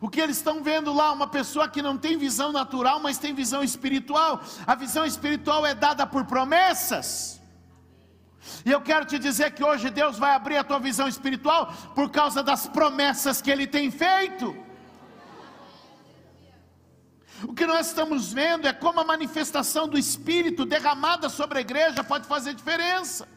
O 0.01 0.09
que 0.09 0.21
eles 0.21 0.37
estão 0.37 0.63
vendo 0.63 0.93
lá, 0.93 1.11
uma 1.13 1.27
pessoa 1.27 1.69
que 1.69 1.83
não 1.83 1.97
tem 1.97 2.17
visão 2.17 2.53
natural, 2.53 3.01
mas 3.01 3.19
tem 3.19 3.35
visão 3.35 3.63
espiritual. 3.65 4.41
A 4.67 4.75
visão 4.75 5.05
espiritual 5.05 5.67
é 5.67 5.75
dada 5.75 6.07
por 6.07 6.25
promessas. 6.25 7.38
E 8.65 8.71
eu 8.71 8.81
quero 8.81 9.05
te 9.05 9.19
dizer 9.19 9.53
que 9.53 9.65
hoje 9.65 9.91
Deus 9.91 10.19
vai 10.19 10.33
abrir 10.33 10.57
a 10.57 10.65
tua 10.65 10.79
visão 10.79 11.09
espiritual 11.09 11.73
por 11.95 12.11
causa 12.11 12.43
das 12.43 12.67
promessas 12.67 13.43
que 13.43 13.51
Ele 13.51 13.67
tem 13.67 13.91
feito. 13.91 14.57
O 17.45 17.55
que 17.55 17.67
nós 17.67 17.89
estamos 17.89 18.33
vendo 18.33 18.67
é 18.67 18.73
como 18.73 19.01
a 19.01 19.05
manifestação 19.05 19.87
do 19.87 19.99
Espírito 19.99 20.65
derramada 20.65 21.29
sobre 21.29 21.59
a 21.59 21.61
igreja 21.61 22.03
pode 22.03 22.27
fazer 22.27 22.55
diferença. 22.55 23.29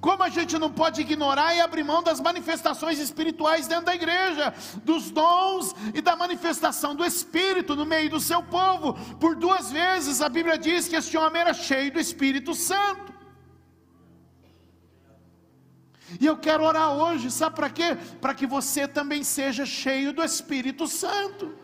Como 0.00 0.22
a 0.22 0.28
gente 0.28 0.58
não 0.58 0.70
pode 0.70 1.00
ignorar 1.00 1.54
e 1.54 1.60
abrir 1.60 1.82
mão 1.82 2.02
das 2.02 2.20
manifestações 2.20 2.98
espirituais 2.98 3.66
dentro 3.66 3.86
da 3.86 3.94
igreja, 3.94 4.54
dos 4.84 5.10
dons 5.10 5.74
e 5.94 6.00
da 6.00 6.14
manifestação 6.14 6.94
do 6.94 7.04
Espírito 7.04 7.74
no 7.74 7.86
meio 7.86 8.10
do 8.10 8.20
seu 8.20 8.42
povo. 8.42 8.94
Por 9.18 9.34
duas 9.34 9.72
vezes 9.72 10.20
a 10.20 10.28
Bíblia 10.28 10.58
diz 10.58 10.86
que 10.86 10.96
este 10.96 11.16
homem 11.16 11.40
era 11.40 11.54
cheio 11.54 11.92
do 11.92 11.98
Espírito 11.98 12.54
Santo. 12.54 13.17
E 16.20 16.24
eu 16.26 16.36
quero 16.36 16.64
orar 16.64 16.90
hoje, 16.92 17.30
sabe 17.30 17.56
para 17.56 17.68
quê? 17.68 17.96
Para 18.20 18.34
que 18.34 18.46
você 18.46 18.88
também 18.88 19.22
seja 19.22 19.66
cheio 19.66 20.12
do 20.12 20.22
Espírito 20.22 20.86
Santo. 20.86 21.54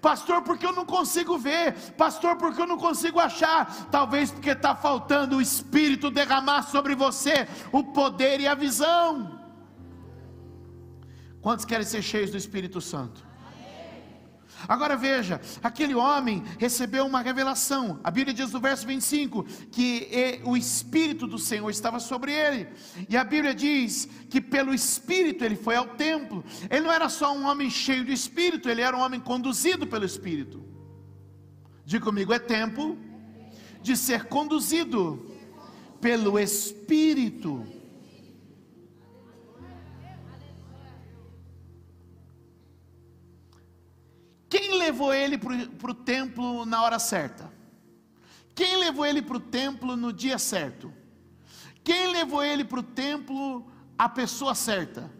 Pastor, 0.00 0.42
porque 0.42 0.66
eu 0.66 0.72
não 0.72 0.84
consigo 0.84 1.38
ver. 1.38 1.72
Pastor, 1.96 2.36
porque 2.36 2.60
eu 2.60 2.66
não 2.66 2.76
consigo 2.76 3.18
achar. 3.18 3.88
Talvez 3.90 4.30
porque 4.30 4.50
está 4.50 4.74
faltando 4.74 5.36
o 5.36 5.42
Espírito 5.42 6.10
derramar 6.10 6.62
sobre 6.62 6.94
você 6.94 7.48
o 7.72 7.82
poder 7.82 8.38
e 8.38 8.46
a 8.46 8.54
visão. 8.54 9.40
Quantos 11.40 11.64
querem 11.64 11.86
ser 11.86 12.02
cheios 12.02 12.30
do 12.30 12.36
Espírito 12.36 12.80
Santo? 12.80 13.26
Agora 14.68 14.96
veja, 14.96 15.40
aquele 15.62 15.94
homem 15.94 16.42
recebeu 16.58 17.06
uma 17.06 17.20
revelação. 17.20 18.00
A 18.02 18.10
Bíblia 18.10 18.34
diz 18.34 18.52
no 18.52 18.60
verso 18.60 18.86
25 18.86 19.44
que 19.70 20.40
o 20.44 20.56
Espírito 20.56 21.26
do 21.26 21.38
Senhor 21.38 21.68
estava 21.70 22.00
sobre 22.00 22.32
ele. 22.32 22.68
E 23.08 23.16
a 23.16 23.24
Bíblia 23.24 23.54
diz 23.54 24.08
que 24.28 24.40
pelo 24.40 24.74
Espírito 24.74 25.44
ele 25.44 25.56
foi 25.56 25.76
ao 25.76 25.88
templo. 25.88 26.44
Ele 26.70 26.82
não 26.82 26.92
era 26.92 27.08
só 27.08 27.34
um 27.34 27.46
homem 27.46 27.70
cheio 27.70 28.04
de 28.04 28.12
Espírito, 28.12 28.68
ele 28.68 28.80
era 28.80 28.96
um 28.96 29.00
homem 29.00 29.20
conduzido 29.20 29.86
pelo 29.86 30.04
Espírito. 30.04 30.64
Diga 31.84 32.04
comigo, 32.04 32.32
é 32.32 32.38
tempo 32.38 32.96
de 33.82 33.96
ser 33.96 34.24
conduzido 34.24 35.30
pelo 36.00 36.38
Espírito. 36.38 37.66
Quem 44.54 44.78
levou 44.78 45.12
ele 45.12 45.36
para 45.36 45.90
o 45.90 45.94
templo 45.94 46.64
na 46.64 46.80
hora 46.80 47.00
certa? 47.00 47.52
Quem 48.54 48.76
levou 48.76 49.04
ele 49.04 49.20
para 49.20 49.36
o 49.36 49.40
templo 49.40 49.96
no 49.96 50.12
dia 50.12 50.38
certo? 50.38 50.94
Quem 51.82 52.12
levou 52.12 52.40
ele 52.40 52.64
para 52.64 52.78
o 52.78 52.82
templo 52.84 53.68
a 53.98 54.08
pessoa 54.08 54.54
certa? 54.54 55.10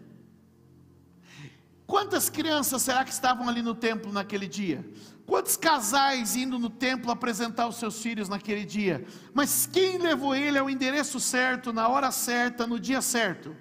Quantas 1.85 2.29
crianças 2.29 2.81
será 2.81 3.03
que 3.03 3.11
estavam 3.11 3.49
ali 3.49 3.61
no 3.61 3.75
templo 3.75 4.09
naquele 4.09 4.47
dia? 4.47 4.89
Quantos 5.25 5.57
casais 5.57 6.37
indo 6.37 6.57
no 6.57 6.69
templo 6.69 7.11
apresentar 7.11 7.67
os 7.67 7.75
seus 7.75 8.01
filhos 8.01 8.29
naquele 8.29 8.63
dia? 8.63 9.05
Mas 9.33 9.65
quem 9.67 9.97
levou 9.97 10.33
ele 10.33 10.57
ao 10.57 10.69
endereço 10.69 11.19
certo, 11.19 11.73
na 11.73 11.89
hora 11.89 12.09
certa, 12.09 12.65
no 12.65 12.79
dia 12.79 13.01
certo? 13.01 13.53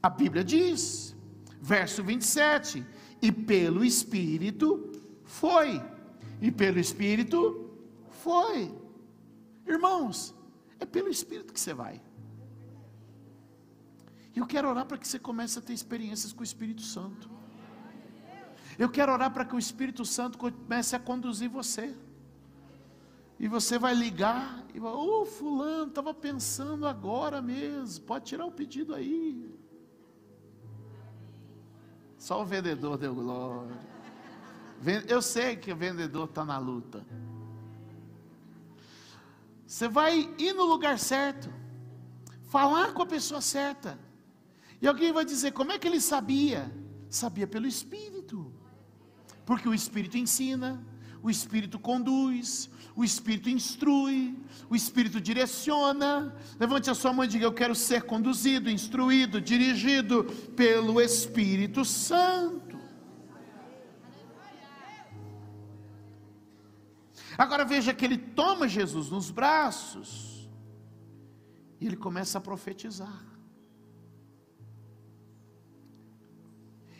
A 0.00 0.08
Bíblia 0.08 0.44
diz, 0.44 1.16
verso 1.60 2.00
27, 2.04 2.86
e 3.20 3.32
pelo 3.32 3.84
Espírito 3.84 4.89
foi. 5.30 5.80
E 6.40 6.50
pelo 6.50 6.78
Espírito, 6.78 7.70
foi. 8.24 8.74
Irmãos, 9.66 10.34
é 10.78 10.84
pelo 10.84 11.08
Espírito 11.08 11.52
que 11.52 11.60
você 11.60 11.72
vai. 11.72 12.02
E 14.34 14.38
eu 14.38 14.46
quero 14.46 14.68
orar 14.68 14.86
para 14.86 14.98
que 14.98 15.06
você 15.06 15.18
comece 15.18 15.58
a 15.58 15.62
ter 15.62 15.72
experiências 15.72 16.32
com 16.32 16.40
o 16.40 16.44
Espírito 16.44 16.82
Santo. 16.82 17.30
Eu 18.78 18.88
quero 18.88 19.12
orar 19.12 19.30
para 19.32 19.44
que 19.44 19.54
o 19.54 19.58
Espírito 19.58 20.04
Santo 20.04 20.38
comece 20.38 20.96
a 20.96 20.98
conduzir 20.98 21.48
você. 21.48 21.94
E 23.38 23.48
você 23.48 23.78
vai 23.78 23.94
ligar 23.94 24.64
e 24.74 24.78
vai, 24.78 24.92
ô 24.92 25.22
oh, 25.22 25.26
fulano, 25.26 25.88
estava 25.88 26.12
pensando 26.12 26.86
agora 26.86 27.40
mesmo, 27.40 28.04
pode 28.04 28.26
tirar 28.26 28.44
o 28.44 28.52
pedido 28.52 28.94
aí. 28.94 29.58
Só 32.18 32.42
o 32.42 32.44
vendedor 32.44 32.98
deu 32.98 33.14
glória. 33.14 33.78
Eu 35.08 35.20
sei 35.20 35.56
que 35.56 35.72
o 35.72 35.76
vendedor 35.76 36.28
está 36.28 36.44
na 36.44 36.58
luta. 36.58 37.04
Você 39.66 39.88
vai 39.88 40.28
ir 40.38 40.52
no 40.52 40.64
lugar 40.64 40.98
certo, 40.98 41.52
falar 42.48 42.92
com 42.92 43.02
a 43.02 43.06
pessoa 43.06 43.40
certa. 43.40 43.98
E 44.80 44.88
alguém 44.88 45.12
vai 45.12 45.24
dizer: 45.24 45.52
como 45.52 45.70
é 45.70 45.78
que 45.78 45.86
ele 45.86 46.00
sabia? 46.00 46.72
Sabia 47.08 47.46
pelo 47.46 47.66
Espírito. 47.66 48.52
Porque 49.44 49.68
o 49.68 49.74
Espírito 49.74 50.16
ensina, 50.16 50.84
o 51.22 51.30
Espírito 51.30 51.78
conduz, 51.78 52.70
o 52.96 53.04
Espírito 53.04 53.50
instrui, 53.50 54.36
o 54.68 54.74
Espírito 54.74 55.20
direciona. 55.20 56.34
Levante 56.58 56.88
a 56.90 56.94
sua 56.94 57.12
mão 57.12 57.24
e 57.24 57.28
diga: 57.28 57.44
Eu 57.44 57.52
quero 57.52 57.74
ser 57.74 58.02
conduzido, 58.02 58.70
instruído, 58.70 59.40
dirigido 59.40 60.24
pelo 60.56 61.00
Espírito 61.00 61.84
Santo. 61.84 62.69
Agora 67.36 67.64
veja 67.64 67.94
que 67.94 68.04
ele 68.04 68.18
toma 68.18 68.68
Jesus 68.68 69.10
nos 69.10 69.30
braços 69.30 70.48
e 71.80 71.86
ele 71.86 71.96
começa 71.96 72.38
a 72.38 72.40
profetizar. 72.40 73.24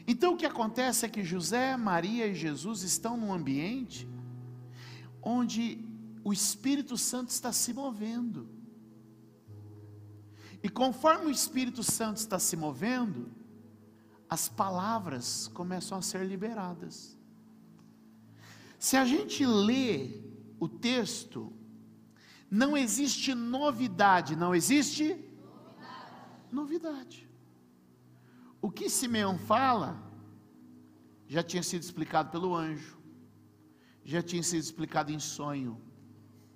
Então 0.07 0.35
o 0.35 0.37
que 0.37 0.47
acontece 0.47 1.07
é 1.07 1.09
que 1.09 1.23
José, 1.23 1.77
Maria 1.77 2.27
e 2.27 2.35
Jesus 2.35 2.83
estão 2.83 3.17
num 3.17 3.33
ambiente 3.33 4.09
onde 5.23 5.85
o 6.25 6.33
Espírito 6.33 6.97
Santo 6.97 7.29
está 7.29 7.53
se 7.53 7.73
movendo. 7.73 8.49
E 10.63 10.69
conforme 10.69 11.27
o 11.27 11.31
Espírito 11.31 11.83
Santo 11.83 12.17
está 12.17 12.39
se 12.39 12.57
movendo, 12.57 13.31
as 14.29 14.49
palavras 14.49 15.49
começam 15.49 15.97
a 15.97 16.03
ser 16.03 16.27
liberadas. 16.27 17.20
Se 18.81 18.97
a 18.97 19.05
gente 19.05 19.45
lê 19.45 20.23
o 20.59 20.67
texto, 20.67 21.53
não 22.51 22.75
existe 22.75 23.35
novidade, 23.35 24.35
não 24.35 24.55
existe 24.55 25.05
novidade. 25.05 26.51
novidade. 26.51 27.31
O 28.61 28.71
que 28.71 28.89
Simeão 28.89 29.39
fala 29.39 30.03
já 31.29 31.43
tinha 31.43 31.63
sido 31.63 31.83
explicado 31.83 32.31
pelo 32.31 32.55
anjo, 32.57 32.99
já 34.03 34.23
tinha 34.23 34.43
sido 34.43 34.63
explicado 34.63 35.13
em 35.13 35.19
sonho 35.19 35.79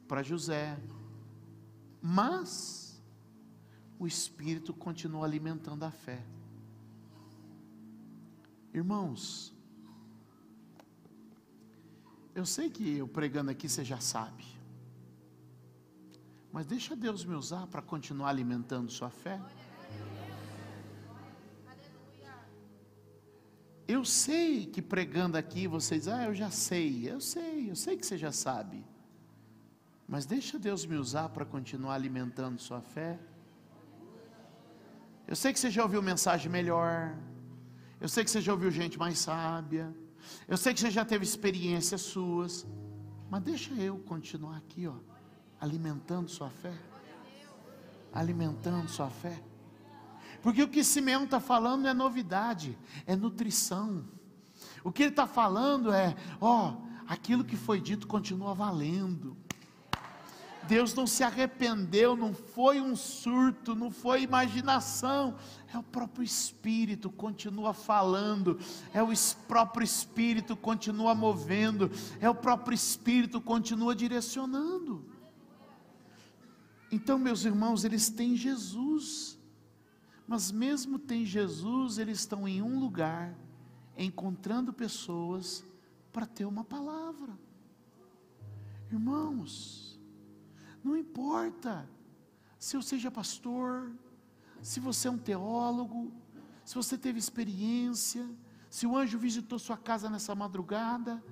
para 0.09 0.23
José, 0.23 0.81
mas 2.01 3.05
o 3.99 4.07
Espírito 4.07 4.73
continua 4.73 5.27
alimentando 5.27 5.85
a 5.85 5.91
fé. 5.91 6.25
Irmãos, 8.73 9.54
eu 12.35 12.45
sei 12.45 12.69
que 12.69 12.99
eu 12.99 13.07
pregando 13.07 13.51
aqui 13.51 13.69
você 13.69 13.85
já 13.85 14.01
sabe, 14.01 14.45
mas 16.53 16.67
deixa 16.67 16.95
Deus 16.95 17.25
me 17.25 17.35
usar 17.35 17.67
para 17.67 17.83
continuar 17.83 18.29
alimentando 18.29 18.91
sua 18.91 19.11
fé. 19.11 19.41
Eu 23.87 24.05
sei 24.05 24.65
que 24.65 24.81
pregando 24.81 25.37
aqui 25.37 25.67
vocês, 25.67 26.09
ah, 26.09 26.25
eu 26.25 26.35
já 26.35 26.51
sei, 26.51 27.11
eu 27.11 27.21
sei, 27.21 27.71
eu 27.71 27.77
sei 27.77 27.97
que 27.97 28.07
você 28.07 28.17
já 28.17 28.33
sabe. 28.33 28.85
Mas 30.09 30.27
deixa 30.27 30.59
Deus 30.59 30.87
me 30.87 30.97
usar 30.97 31.29
para 31.31 31.45
continuar 31.45 31.95
alimentando 31.95 32.59
sua 32.59 32.81
fé. 32.81 33.19
Eu 35.27 35.37
sei 35.37 35.53
que 35.53 35.59
você 35.59 35.71
já 35.71 35.83
ouviu 35.83 36.03
mensagem 36.03 36.51
melhor. 36.51 37.17
Eu 38.01 38.09
sei 38.09 38.25
que 38.25 38.31
você 38.31 38.41
já 38.41 38.53
ouviu 38.53 38.71
gente 38.71 38.99
mais 38.99 39.19
sábia. 39.19 39.95
Eu 40.47 40.57
sei 40.57 40.75
que 40.75 40.81
você 40.81 40.91
já 40.91 41.05
teve 41.05 41.25
experiências 41.25 42.01
suas. 42.01 42.67
Mas 43.31 43.43
deixa 43.43 43.73
eu 43.75 43.99
continuar 43.99 44.57
aqui, 44.57 44.87
ó, 44.87 44.95
alimentando 45.61 46.29
sua 46.29 46.51
fé. 46.51 46.73
Alimentando 48.13 48.89
sua 48.89 49.11
fé. 49.11 49.43
Porque 50.43 50.63
o 50.63 50.69
que 50.69 50.85
Simeão 50.85 51.25
está 51.25 51.41
falando 51.41 51.89
é 51.89 51.95
novidade, 51.95 52.79
é 53.07 53.17
nutrição. 53.17 54.05
O 54.85 54.93
que 54.93 55.03
ele 55.03 55.11
está 55.11 55.27
falando 55.27 55.93
é, 55.93 56.15
ó, 56.41 56.77
aquilo 57.07 57.45
que 57.45 57.57
foi 57.57 57.81
dito 57.81 58.07
continua 58.07 58.55
valendo. 58.55 59.37
Deus 60.69 60.95
não 60.95 61.07
se 61.07 61.23
arrependeu, 61.23 62.17
não 62.17 62.33
foi 62.35 62.81
um 62.81 62.97
surto, 62.97 63.75
não 63.75 63.91
foi 63.91 64.23
imaginação, 64.23 65.37
é 65.73 65.79
o 65.79 65.83
próprio 65.83 66.25
Espírito 66.25 67.11
continua 67.11 67.73
falando, 67.73 68.59
é 68.93 69.03
o 69.03 69.09
próprio 69.47 69.85
Espírito 69.85 70.57
continua 70.57 71.15
movendo, 71.15 71.91
é 72.21 72.29
o 72.29 72.35
próprio 72.35 72.75
Espírito 72.75 73.41
continua 73.41 73.95
direcionando. 73.95 75.05
Então, 76.91 77.19
meus 77.19 77.45
irmãos, 77.45 77.85
eles 77.85 78.09
têm 78.09 78.37
Jesus. 78.37 79.35
Mas 80.27 80.51
mesmo 80.51 80.99
tem 80.99 81.25
Jesus, 81.25 81.99
eles 81.99 82.21
estão 82.21 82.49
em 82.49 82.63
um 82.63 82.79
lugar, 82.79 83.37
encontrando 83.97 84.73
pessoas 84.73 85.65
para 86.13 86.25
ter 86.25 86.47
uma 86.47 86.65
palavra. 86.65 87.39
Irmãos, 88.91 89.84
não 90.85 90.97
importa 90.97 91.89
se 92.59 92.77
eu 92.77 92.83
seja 92.83 93.11
pastor, 93.11 93.91
se 94.63 94.79
você 94.79 95.09
é 95.09 95.11
um 95.11 95.19
teólogo, 95.19 96.13
se 96.65 96.75
você 96.75 96.97
teve 96.97 97.19
experiência, 97.19 98.29
se 98.71 98.87
o 98.87 98.97
anjo 98.97 99.19
visitou 99.19 99.59
sua 99.59 99.77
casa 99.77 100.09
nessa 100.11 100.35
madrugada, 100.35 101.23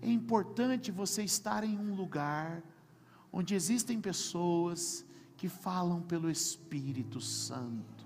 é 0.00 0.10
importante 0.10 0.90
você 0.90 1.22
estar 1.22 1.64
em 1.64 1.78
um 1.78 1.94
lugar 1.94 2.62
onde 3.32 3.54
existem 3.54 4.00
pessoas 4.00 5.04
que 5.36 5.48
falam 5.48 6.02
pelo 6.02 6.30
Espírito 6.30 7.20
Santo 7.20 8.01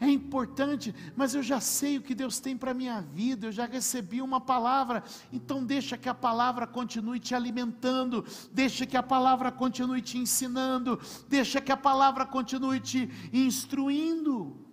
é 0.00 0.08
importante, 0.08 0.94
mas 1.14 1.34
eu 1.34 1.42
já 1.42 1.60
sei 1.60 1.98
o 1.98 2.02
que 2.02 2.14
Deus 2.14 2.40
tem 2.40 2.56
para 2.56 2.70
a 2.70 2.74
minha 2.74 3.00
vida, 3.00 3.46
eu 3.46 3.52
já 3.52 3.66
recebi 3.66 4.20
uma 4.20 4.40
palavra, 4.40 5.02
então 5.32 5.64
deixa 5.64 5.96
que 5.96 6.08
a 6.08 6.14
palavra 6.14 6.66
continue 6.66 7.20
te 7.20 7.34
alimentando, 7.34 8.24
deixa 8.52 8.86
que 8.86 8.96
a 8.96 9.02
palavra 9.02 9.50
continue 9.52 10.02
te 10.02 10.18
ensinando, 10.18 11.00
deixa 11.28 11.60
que 11.60 11.72
a 11.72 11.76
palavra 11.76 12.24
continue 12.26 12.80
te 12.80 13.10
instruindo. 13.32 14.64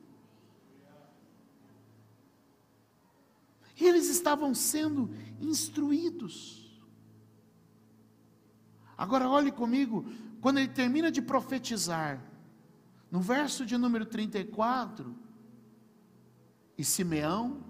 Eles 3.80 4.10
estavam 4.10 4.54
sendo 4.54 5.10
instruídos. 5.42 6.64
Agora 8.98 9.28
olhe 9.28 9.52
comigo, 9.52 10.06
quando 10.40 10.60
ele 10.60 10.68
termina 10.68 11.12
de 11.12 11.22
profetizar, 11.22 12.22
no 13.14 13.22
verso 13.22 13.64
de 13.64 13.78
número 13.78 14.08
34, 14.08 15.16
e 16.76 16.84
Simeão 16.84 17.64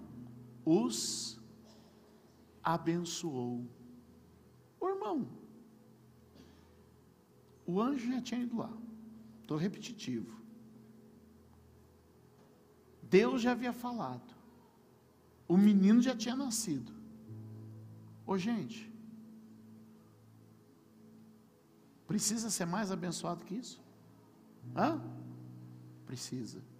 os 0.64 1.38
abençoou. 2.62 3.68
O 4.80 4.88
irmão, 4.88 5.28
o 7.66 7.78
anjo 7.78 8.10
já 8.10 8.22
tinha 8.22 8.40
ido 8.40 8.56
lá, 8.56 8.72
estou 9.42 9.58
repetitivo. 9.58 10.34
Deus 13.02 13.42
já 13.42 13.52
havia 13.52 13.74
falado, 13.74 14.34
o 15.46 15.58
menino 15.58 16.00
já 16.00 16.16
tinha 16.16 16.34
nascido. 16.34 16.90
Ô 18.26 18.38
gente, 18.38 18.90
precisa 22.06 22.48
ser 22.48 22.64
mais 22.64 22.90
abençoado 22.90 23.44
que 23.44 23.56
isso? 23.56 23.84
Hã? 24.74 25.22
Precisa. 26.14 26.73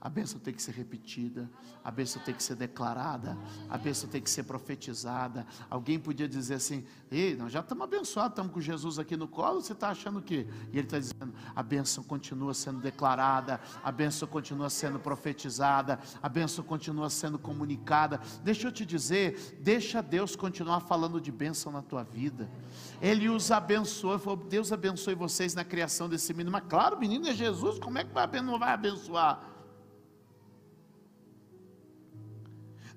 A 0.00 0.08
bênção 0.08 0.38
tem 0.38 0.54
que 0.54 0.62
ser 0.62 0.70
repetida, 0.70 1.50
a 1.82 1.90
bênção 1.90 2.22
tem 2.22 2.32
que 2.32 2.40
ser 2.40 2.54
declarada, 2.54 3.36
a 3.68 3.76
bênção 3.76 4.08
tem 4.08 4.22
que 4.22 4.30
ser 4.30 4.44
profetizada. 4.44 5.44
Alguém 5.68 5.98
podia 5.98 6.28
dizer 6.28 6.54
assim: 6.54 6.84
Ei, 7.10 7.34
nós 7.34 7.50
já 7.50 7.58
estamos 7.58 7.82
abençoados, 7.82 8.30
estamos 8.30 8.52
com 8.52 8.60
Jesus 8.60 9.00
aqui 9.00 9.16
no 9.16 9.26
colo, 9.26 9.60
você 9.60 9.72
está 9.72 9.88
achando 9.88 10.20
o 10.20 10.22
quê? 10.22 10.46
E 10.72 10.78
ele 10.78 10.86
está 10.86 11.00
dizendo: 11.00 11.34
a 11.54 11.64
bênção 11.64 12.04
continua 12.04 12.54
sendo 12.54 12.80
declarada, 12.80 13.60
a 13.82 13.90
bênção 13.90 14.28
continua 14.28 14.70
sendo 14.70 15.00
profetizada, 15.00 15.98
a 16.22 16.28
bênção 16.28 16.62
continua 16.62 17.10
sendo 17.10 17.36
comunicada. 17.36 18.20
Deixa 18.44 18.68
eu 18.68 18.72
te 18.72 18.86
dizer, 18.86 19.58
deixa 19.60 20.00
Deus 20.00 20.36
continuar 20.36 20.78
falando 20.78 21.20
de 21.20 21.32
bênção 21.32 21.72
na 21.72 21.82
tua 21.82 22.04
vida. 22.04 22.48
Ele 23.02 23.28
os 23.28 23.50
abençoou, 23.50 24.16
falou: 24.16 24.36
Deus 24.36 24.70
abençoe 24.70 25.16
vocês 25.16 25.56
na 25.56 25.64
criação 25.64 26.08
desse 26.08 26.32
menino. 26.32 26.52
Mas 26.52 26.62
claro, 26.68 26.96
menino 26.96 27.26
é 27.26 27.34
Jesus, 27.34 27.80
como 27.80 27.98
é 27.98 28.04
que 28.04 28.40
não 28.40 28.60
vai 28.60 28.72
abençoar? 28.72 29.57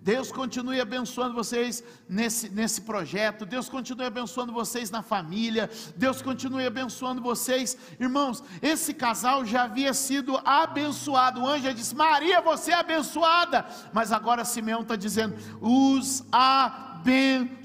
Deus 0.02 0.32
continue 0.32 0.82
abençoando 0.82 1.36
vocês 1.36 1.84
nesse, 2.10 2.50
nesse 2.50 2.82
projeto. 2.82 3.46
Deus 3.46 3.70
continue 3.70 4.06
abençoando 4.06 4.52
vocês 4.52 4.90
na 4.90 5.04
família. 5.04 5.70
Deus 5.96 6.24
continue 6.24 6.66
abençoando 6.66 7.22
vocês. 7.22 7.78
Irmãos, 8.00 8.44
esse 8.64 8.96
casal 8.96 9.46
já 9.46 9.64
havia 9.64 9.94
sido 9.94 10.42
abençoado. 10.44 11.42
O 11.42 11.48
anjo 11.48 11.72
disse: 11.72 11.96
Maria, 11.96 12.42
você 12.42 12.72
é 12.72 12.76
abençoada. 12.76 13.64
Mas 13.94 14.12
agora 14.12 14.44
Simeão 14.44 14.82
está 14.82 14.96
dizendo: 14.96 15.36
os 15.62 16.24
abençoou. 16.32 17.62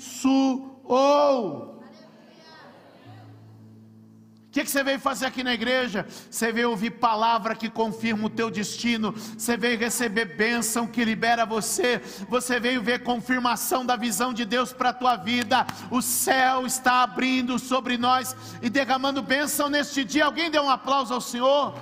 Que, 4.56 4.64
que 4.64 4.70
você 4.70 4.82
veio 4.82 4.98
fazer 4.98 5.26
aqui 5.26 5.44
na 5.44 5.52
igreja? 5.52 6.06
Você 6.30 6.50
veio 6.50 6.70
ouvir 6.70 6.92
palavra 6.92 7.54
que 7.54 7.68
confirma 7.68 8.24
o 8.24 8.30
teu 8.30 8.50
destino, 8.50 9.12
você 9.12 9.54
veio 9.54 9.78
receber 9.78 10.24
bênção 10.34 10.86
que 10.86 11.04
libera 11.04 11.44
você, 11.44 12.00
você 12.26 12.58
veio 12.58 12.80
ver 12.80 13.02
confirmação 13.02 13.84
da 13.84 13.96
visão 13.96 14.32
de 14.32 14.46
Deus 14.46 14.72
para 14.72 14.88
a 14.88 14.94
tua 14.94 15.14
vida. 15.14 15.66
O 15.90 16.00
céu 16.00 16.64
está 16.64 17.02
abrindo 17.02 17.58
sobre 17.58 17.98
nós 17.98 18.34
e 18.62 18.70
derramando 18.70 19.20
bênção 19.20 19.68
neste 19.68 20.02
dia. 20.02 20.24
Alguém 20.24 20.50
dê 20.50 20.58
um 20.58 20.70
aplauso 20.70 21.12
ao 21.12 21.20
Senhor? 21.20 21.74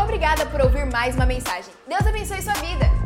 Obrigada 0.00 0.46
por 0.46 0.60
ouvir 0.60 0.86
mais 0.86 1.16
uma 1.16 1.26
mensagem. 1.26 1.74
Deus 1.88 2.06
abençoe 2.06 2.42
sua 2.42 2.54
vida. 2.54 3.03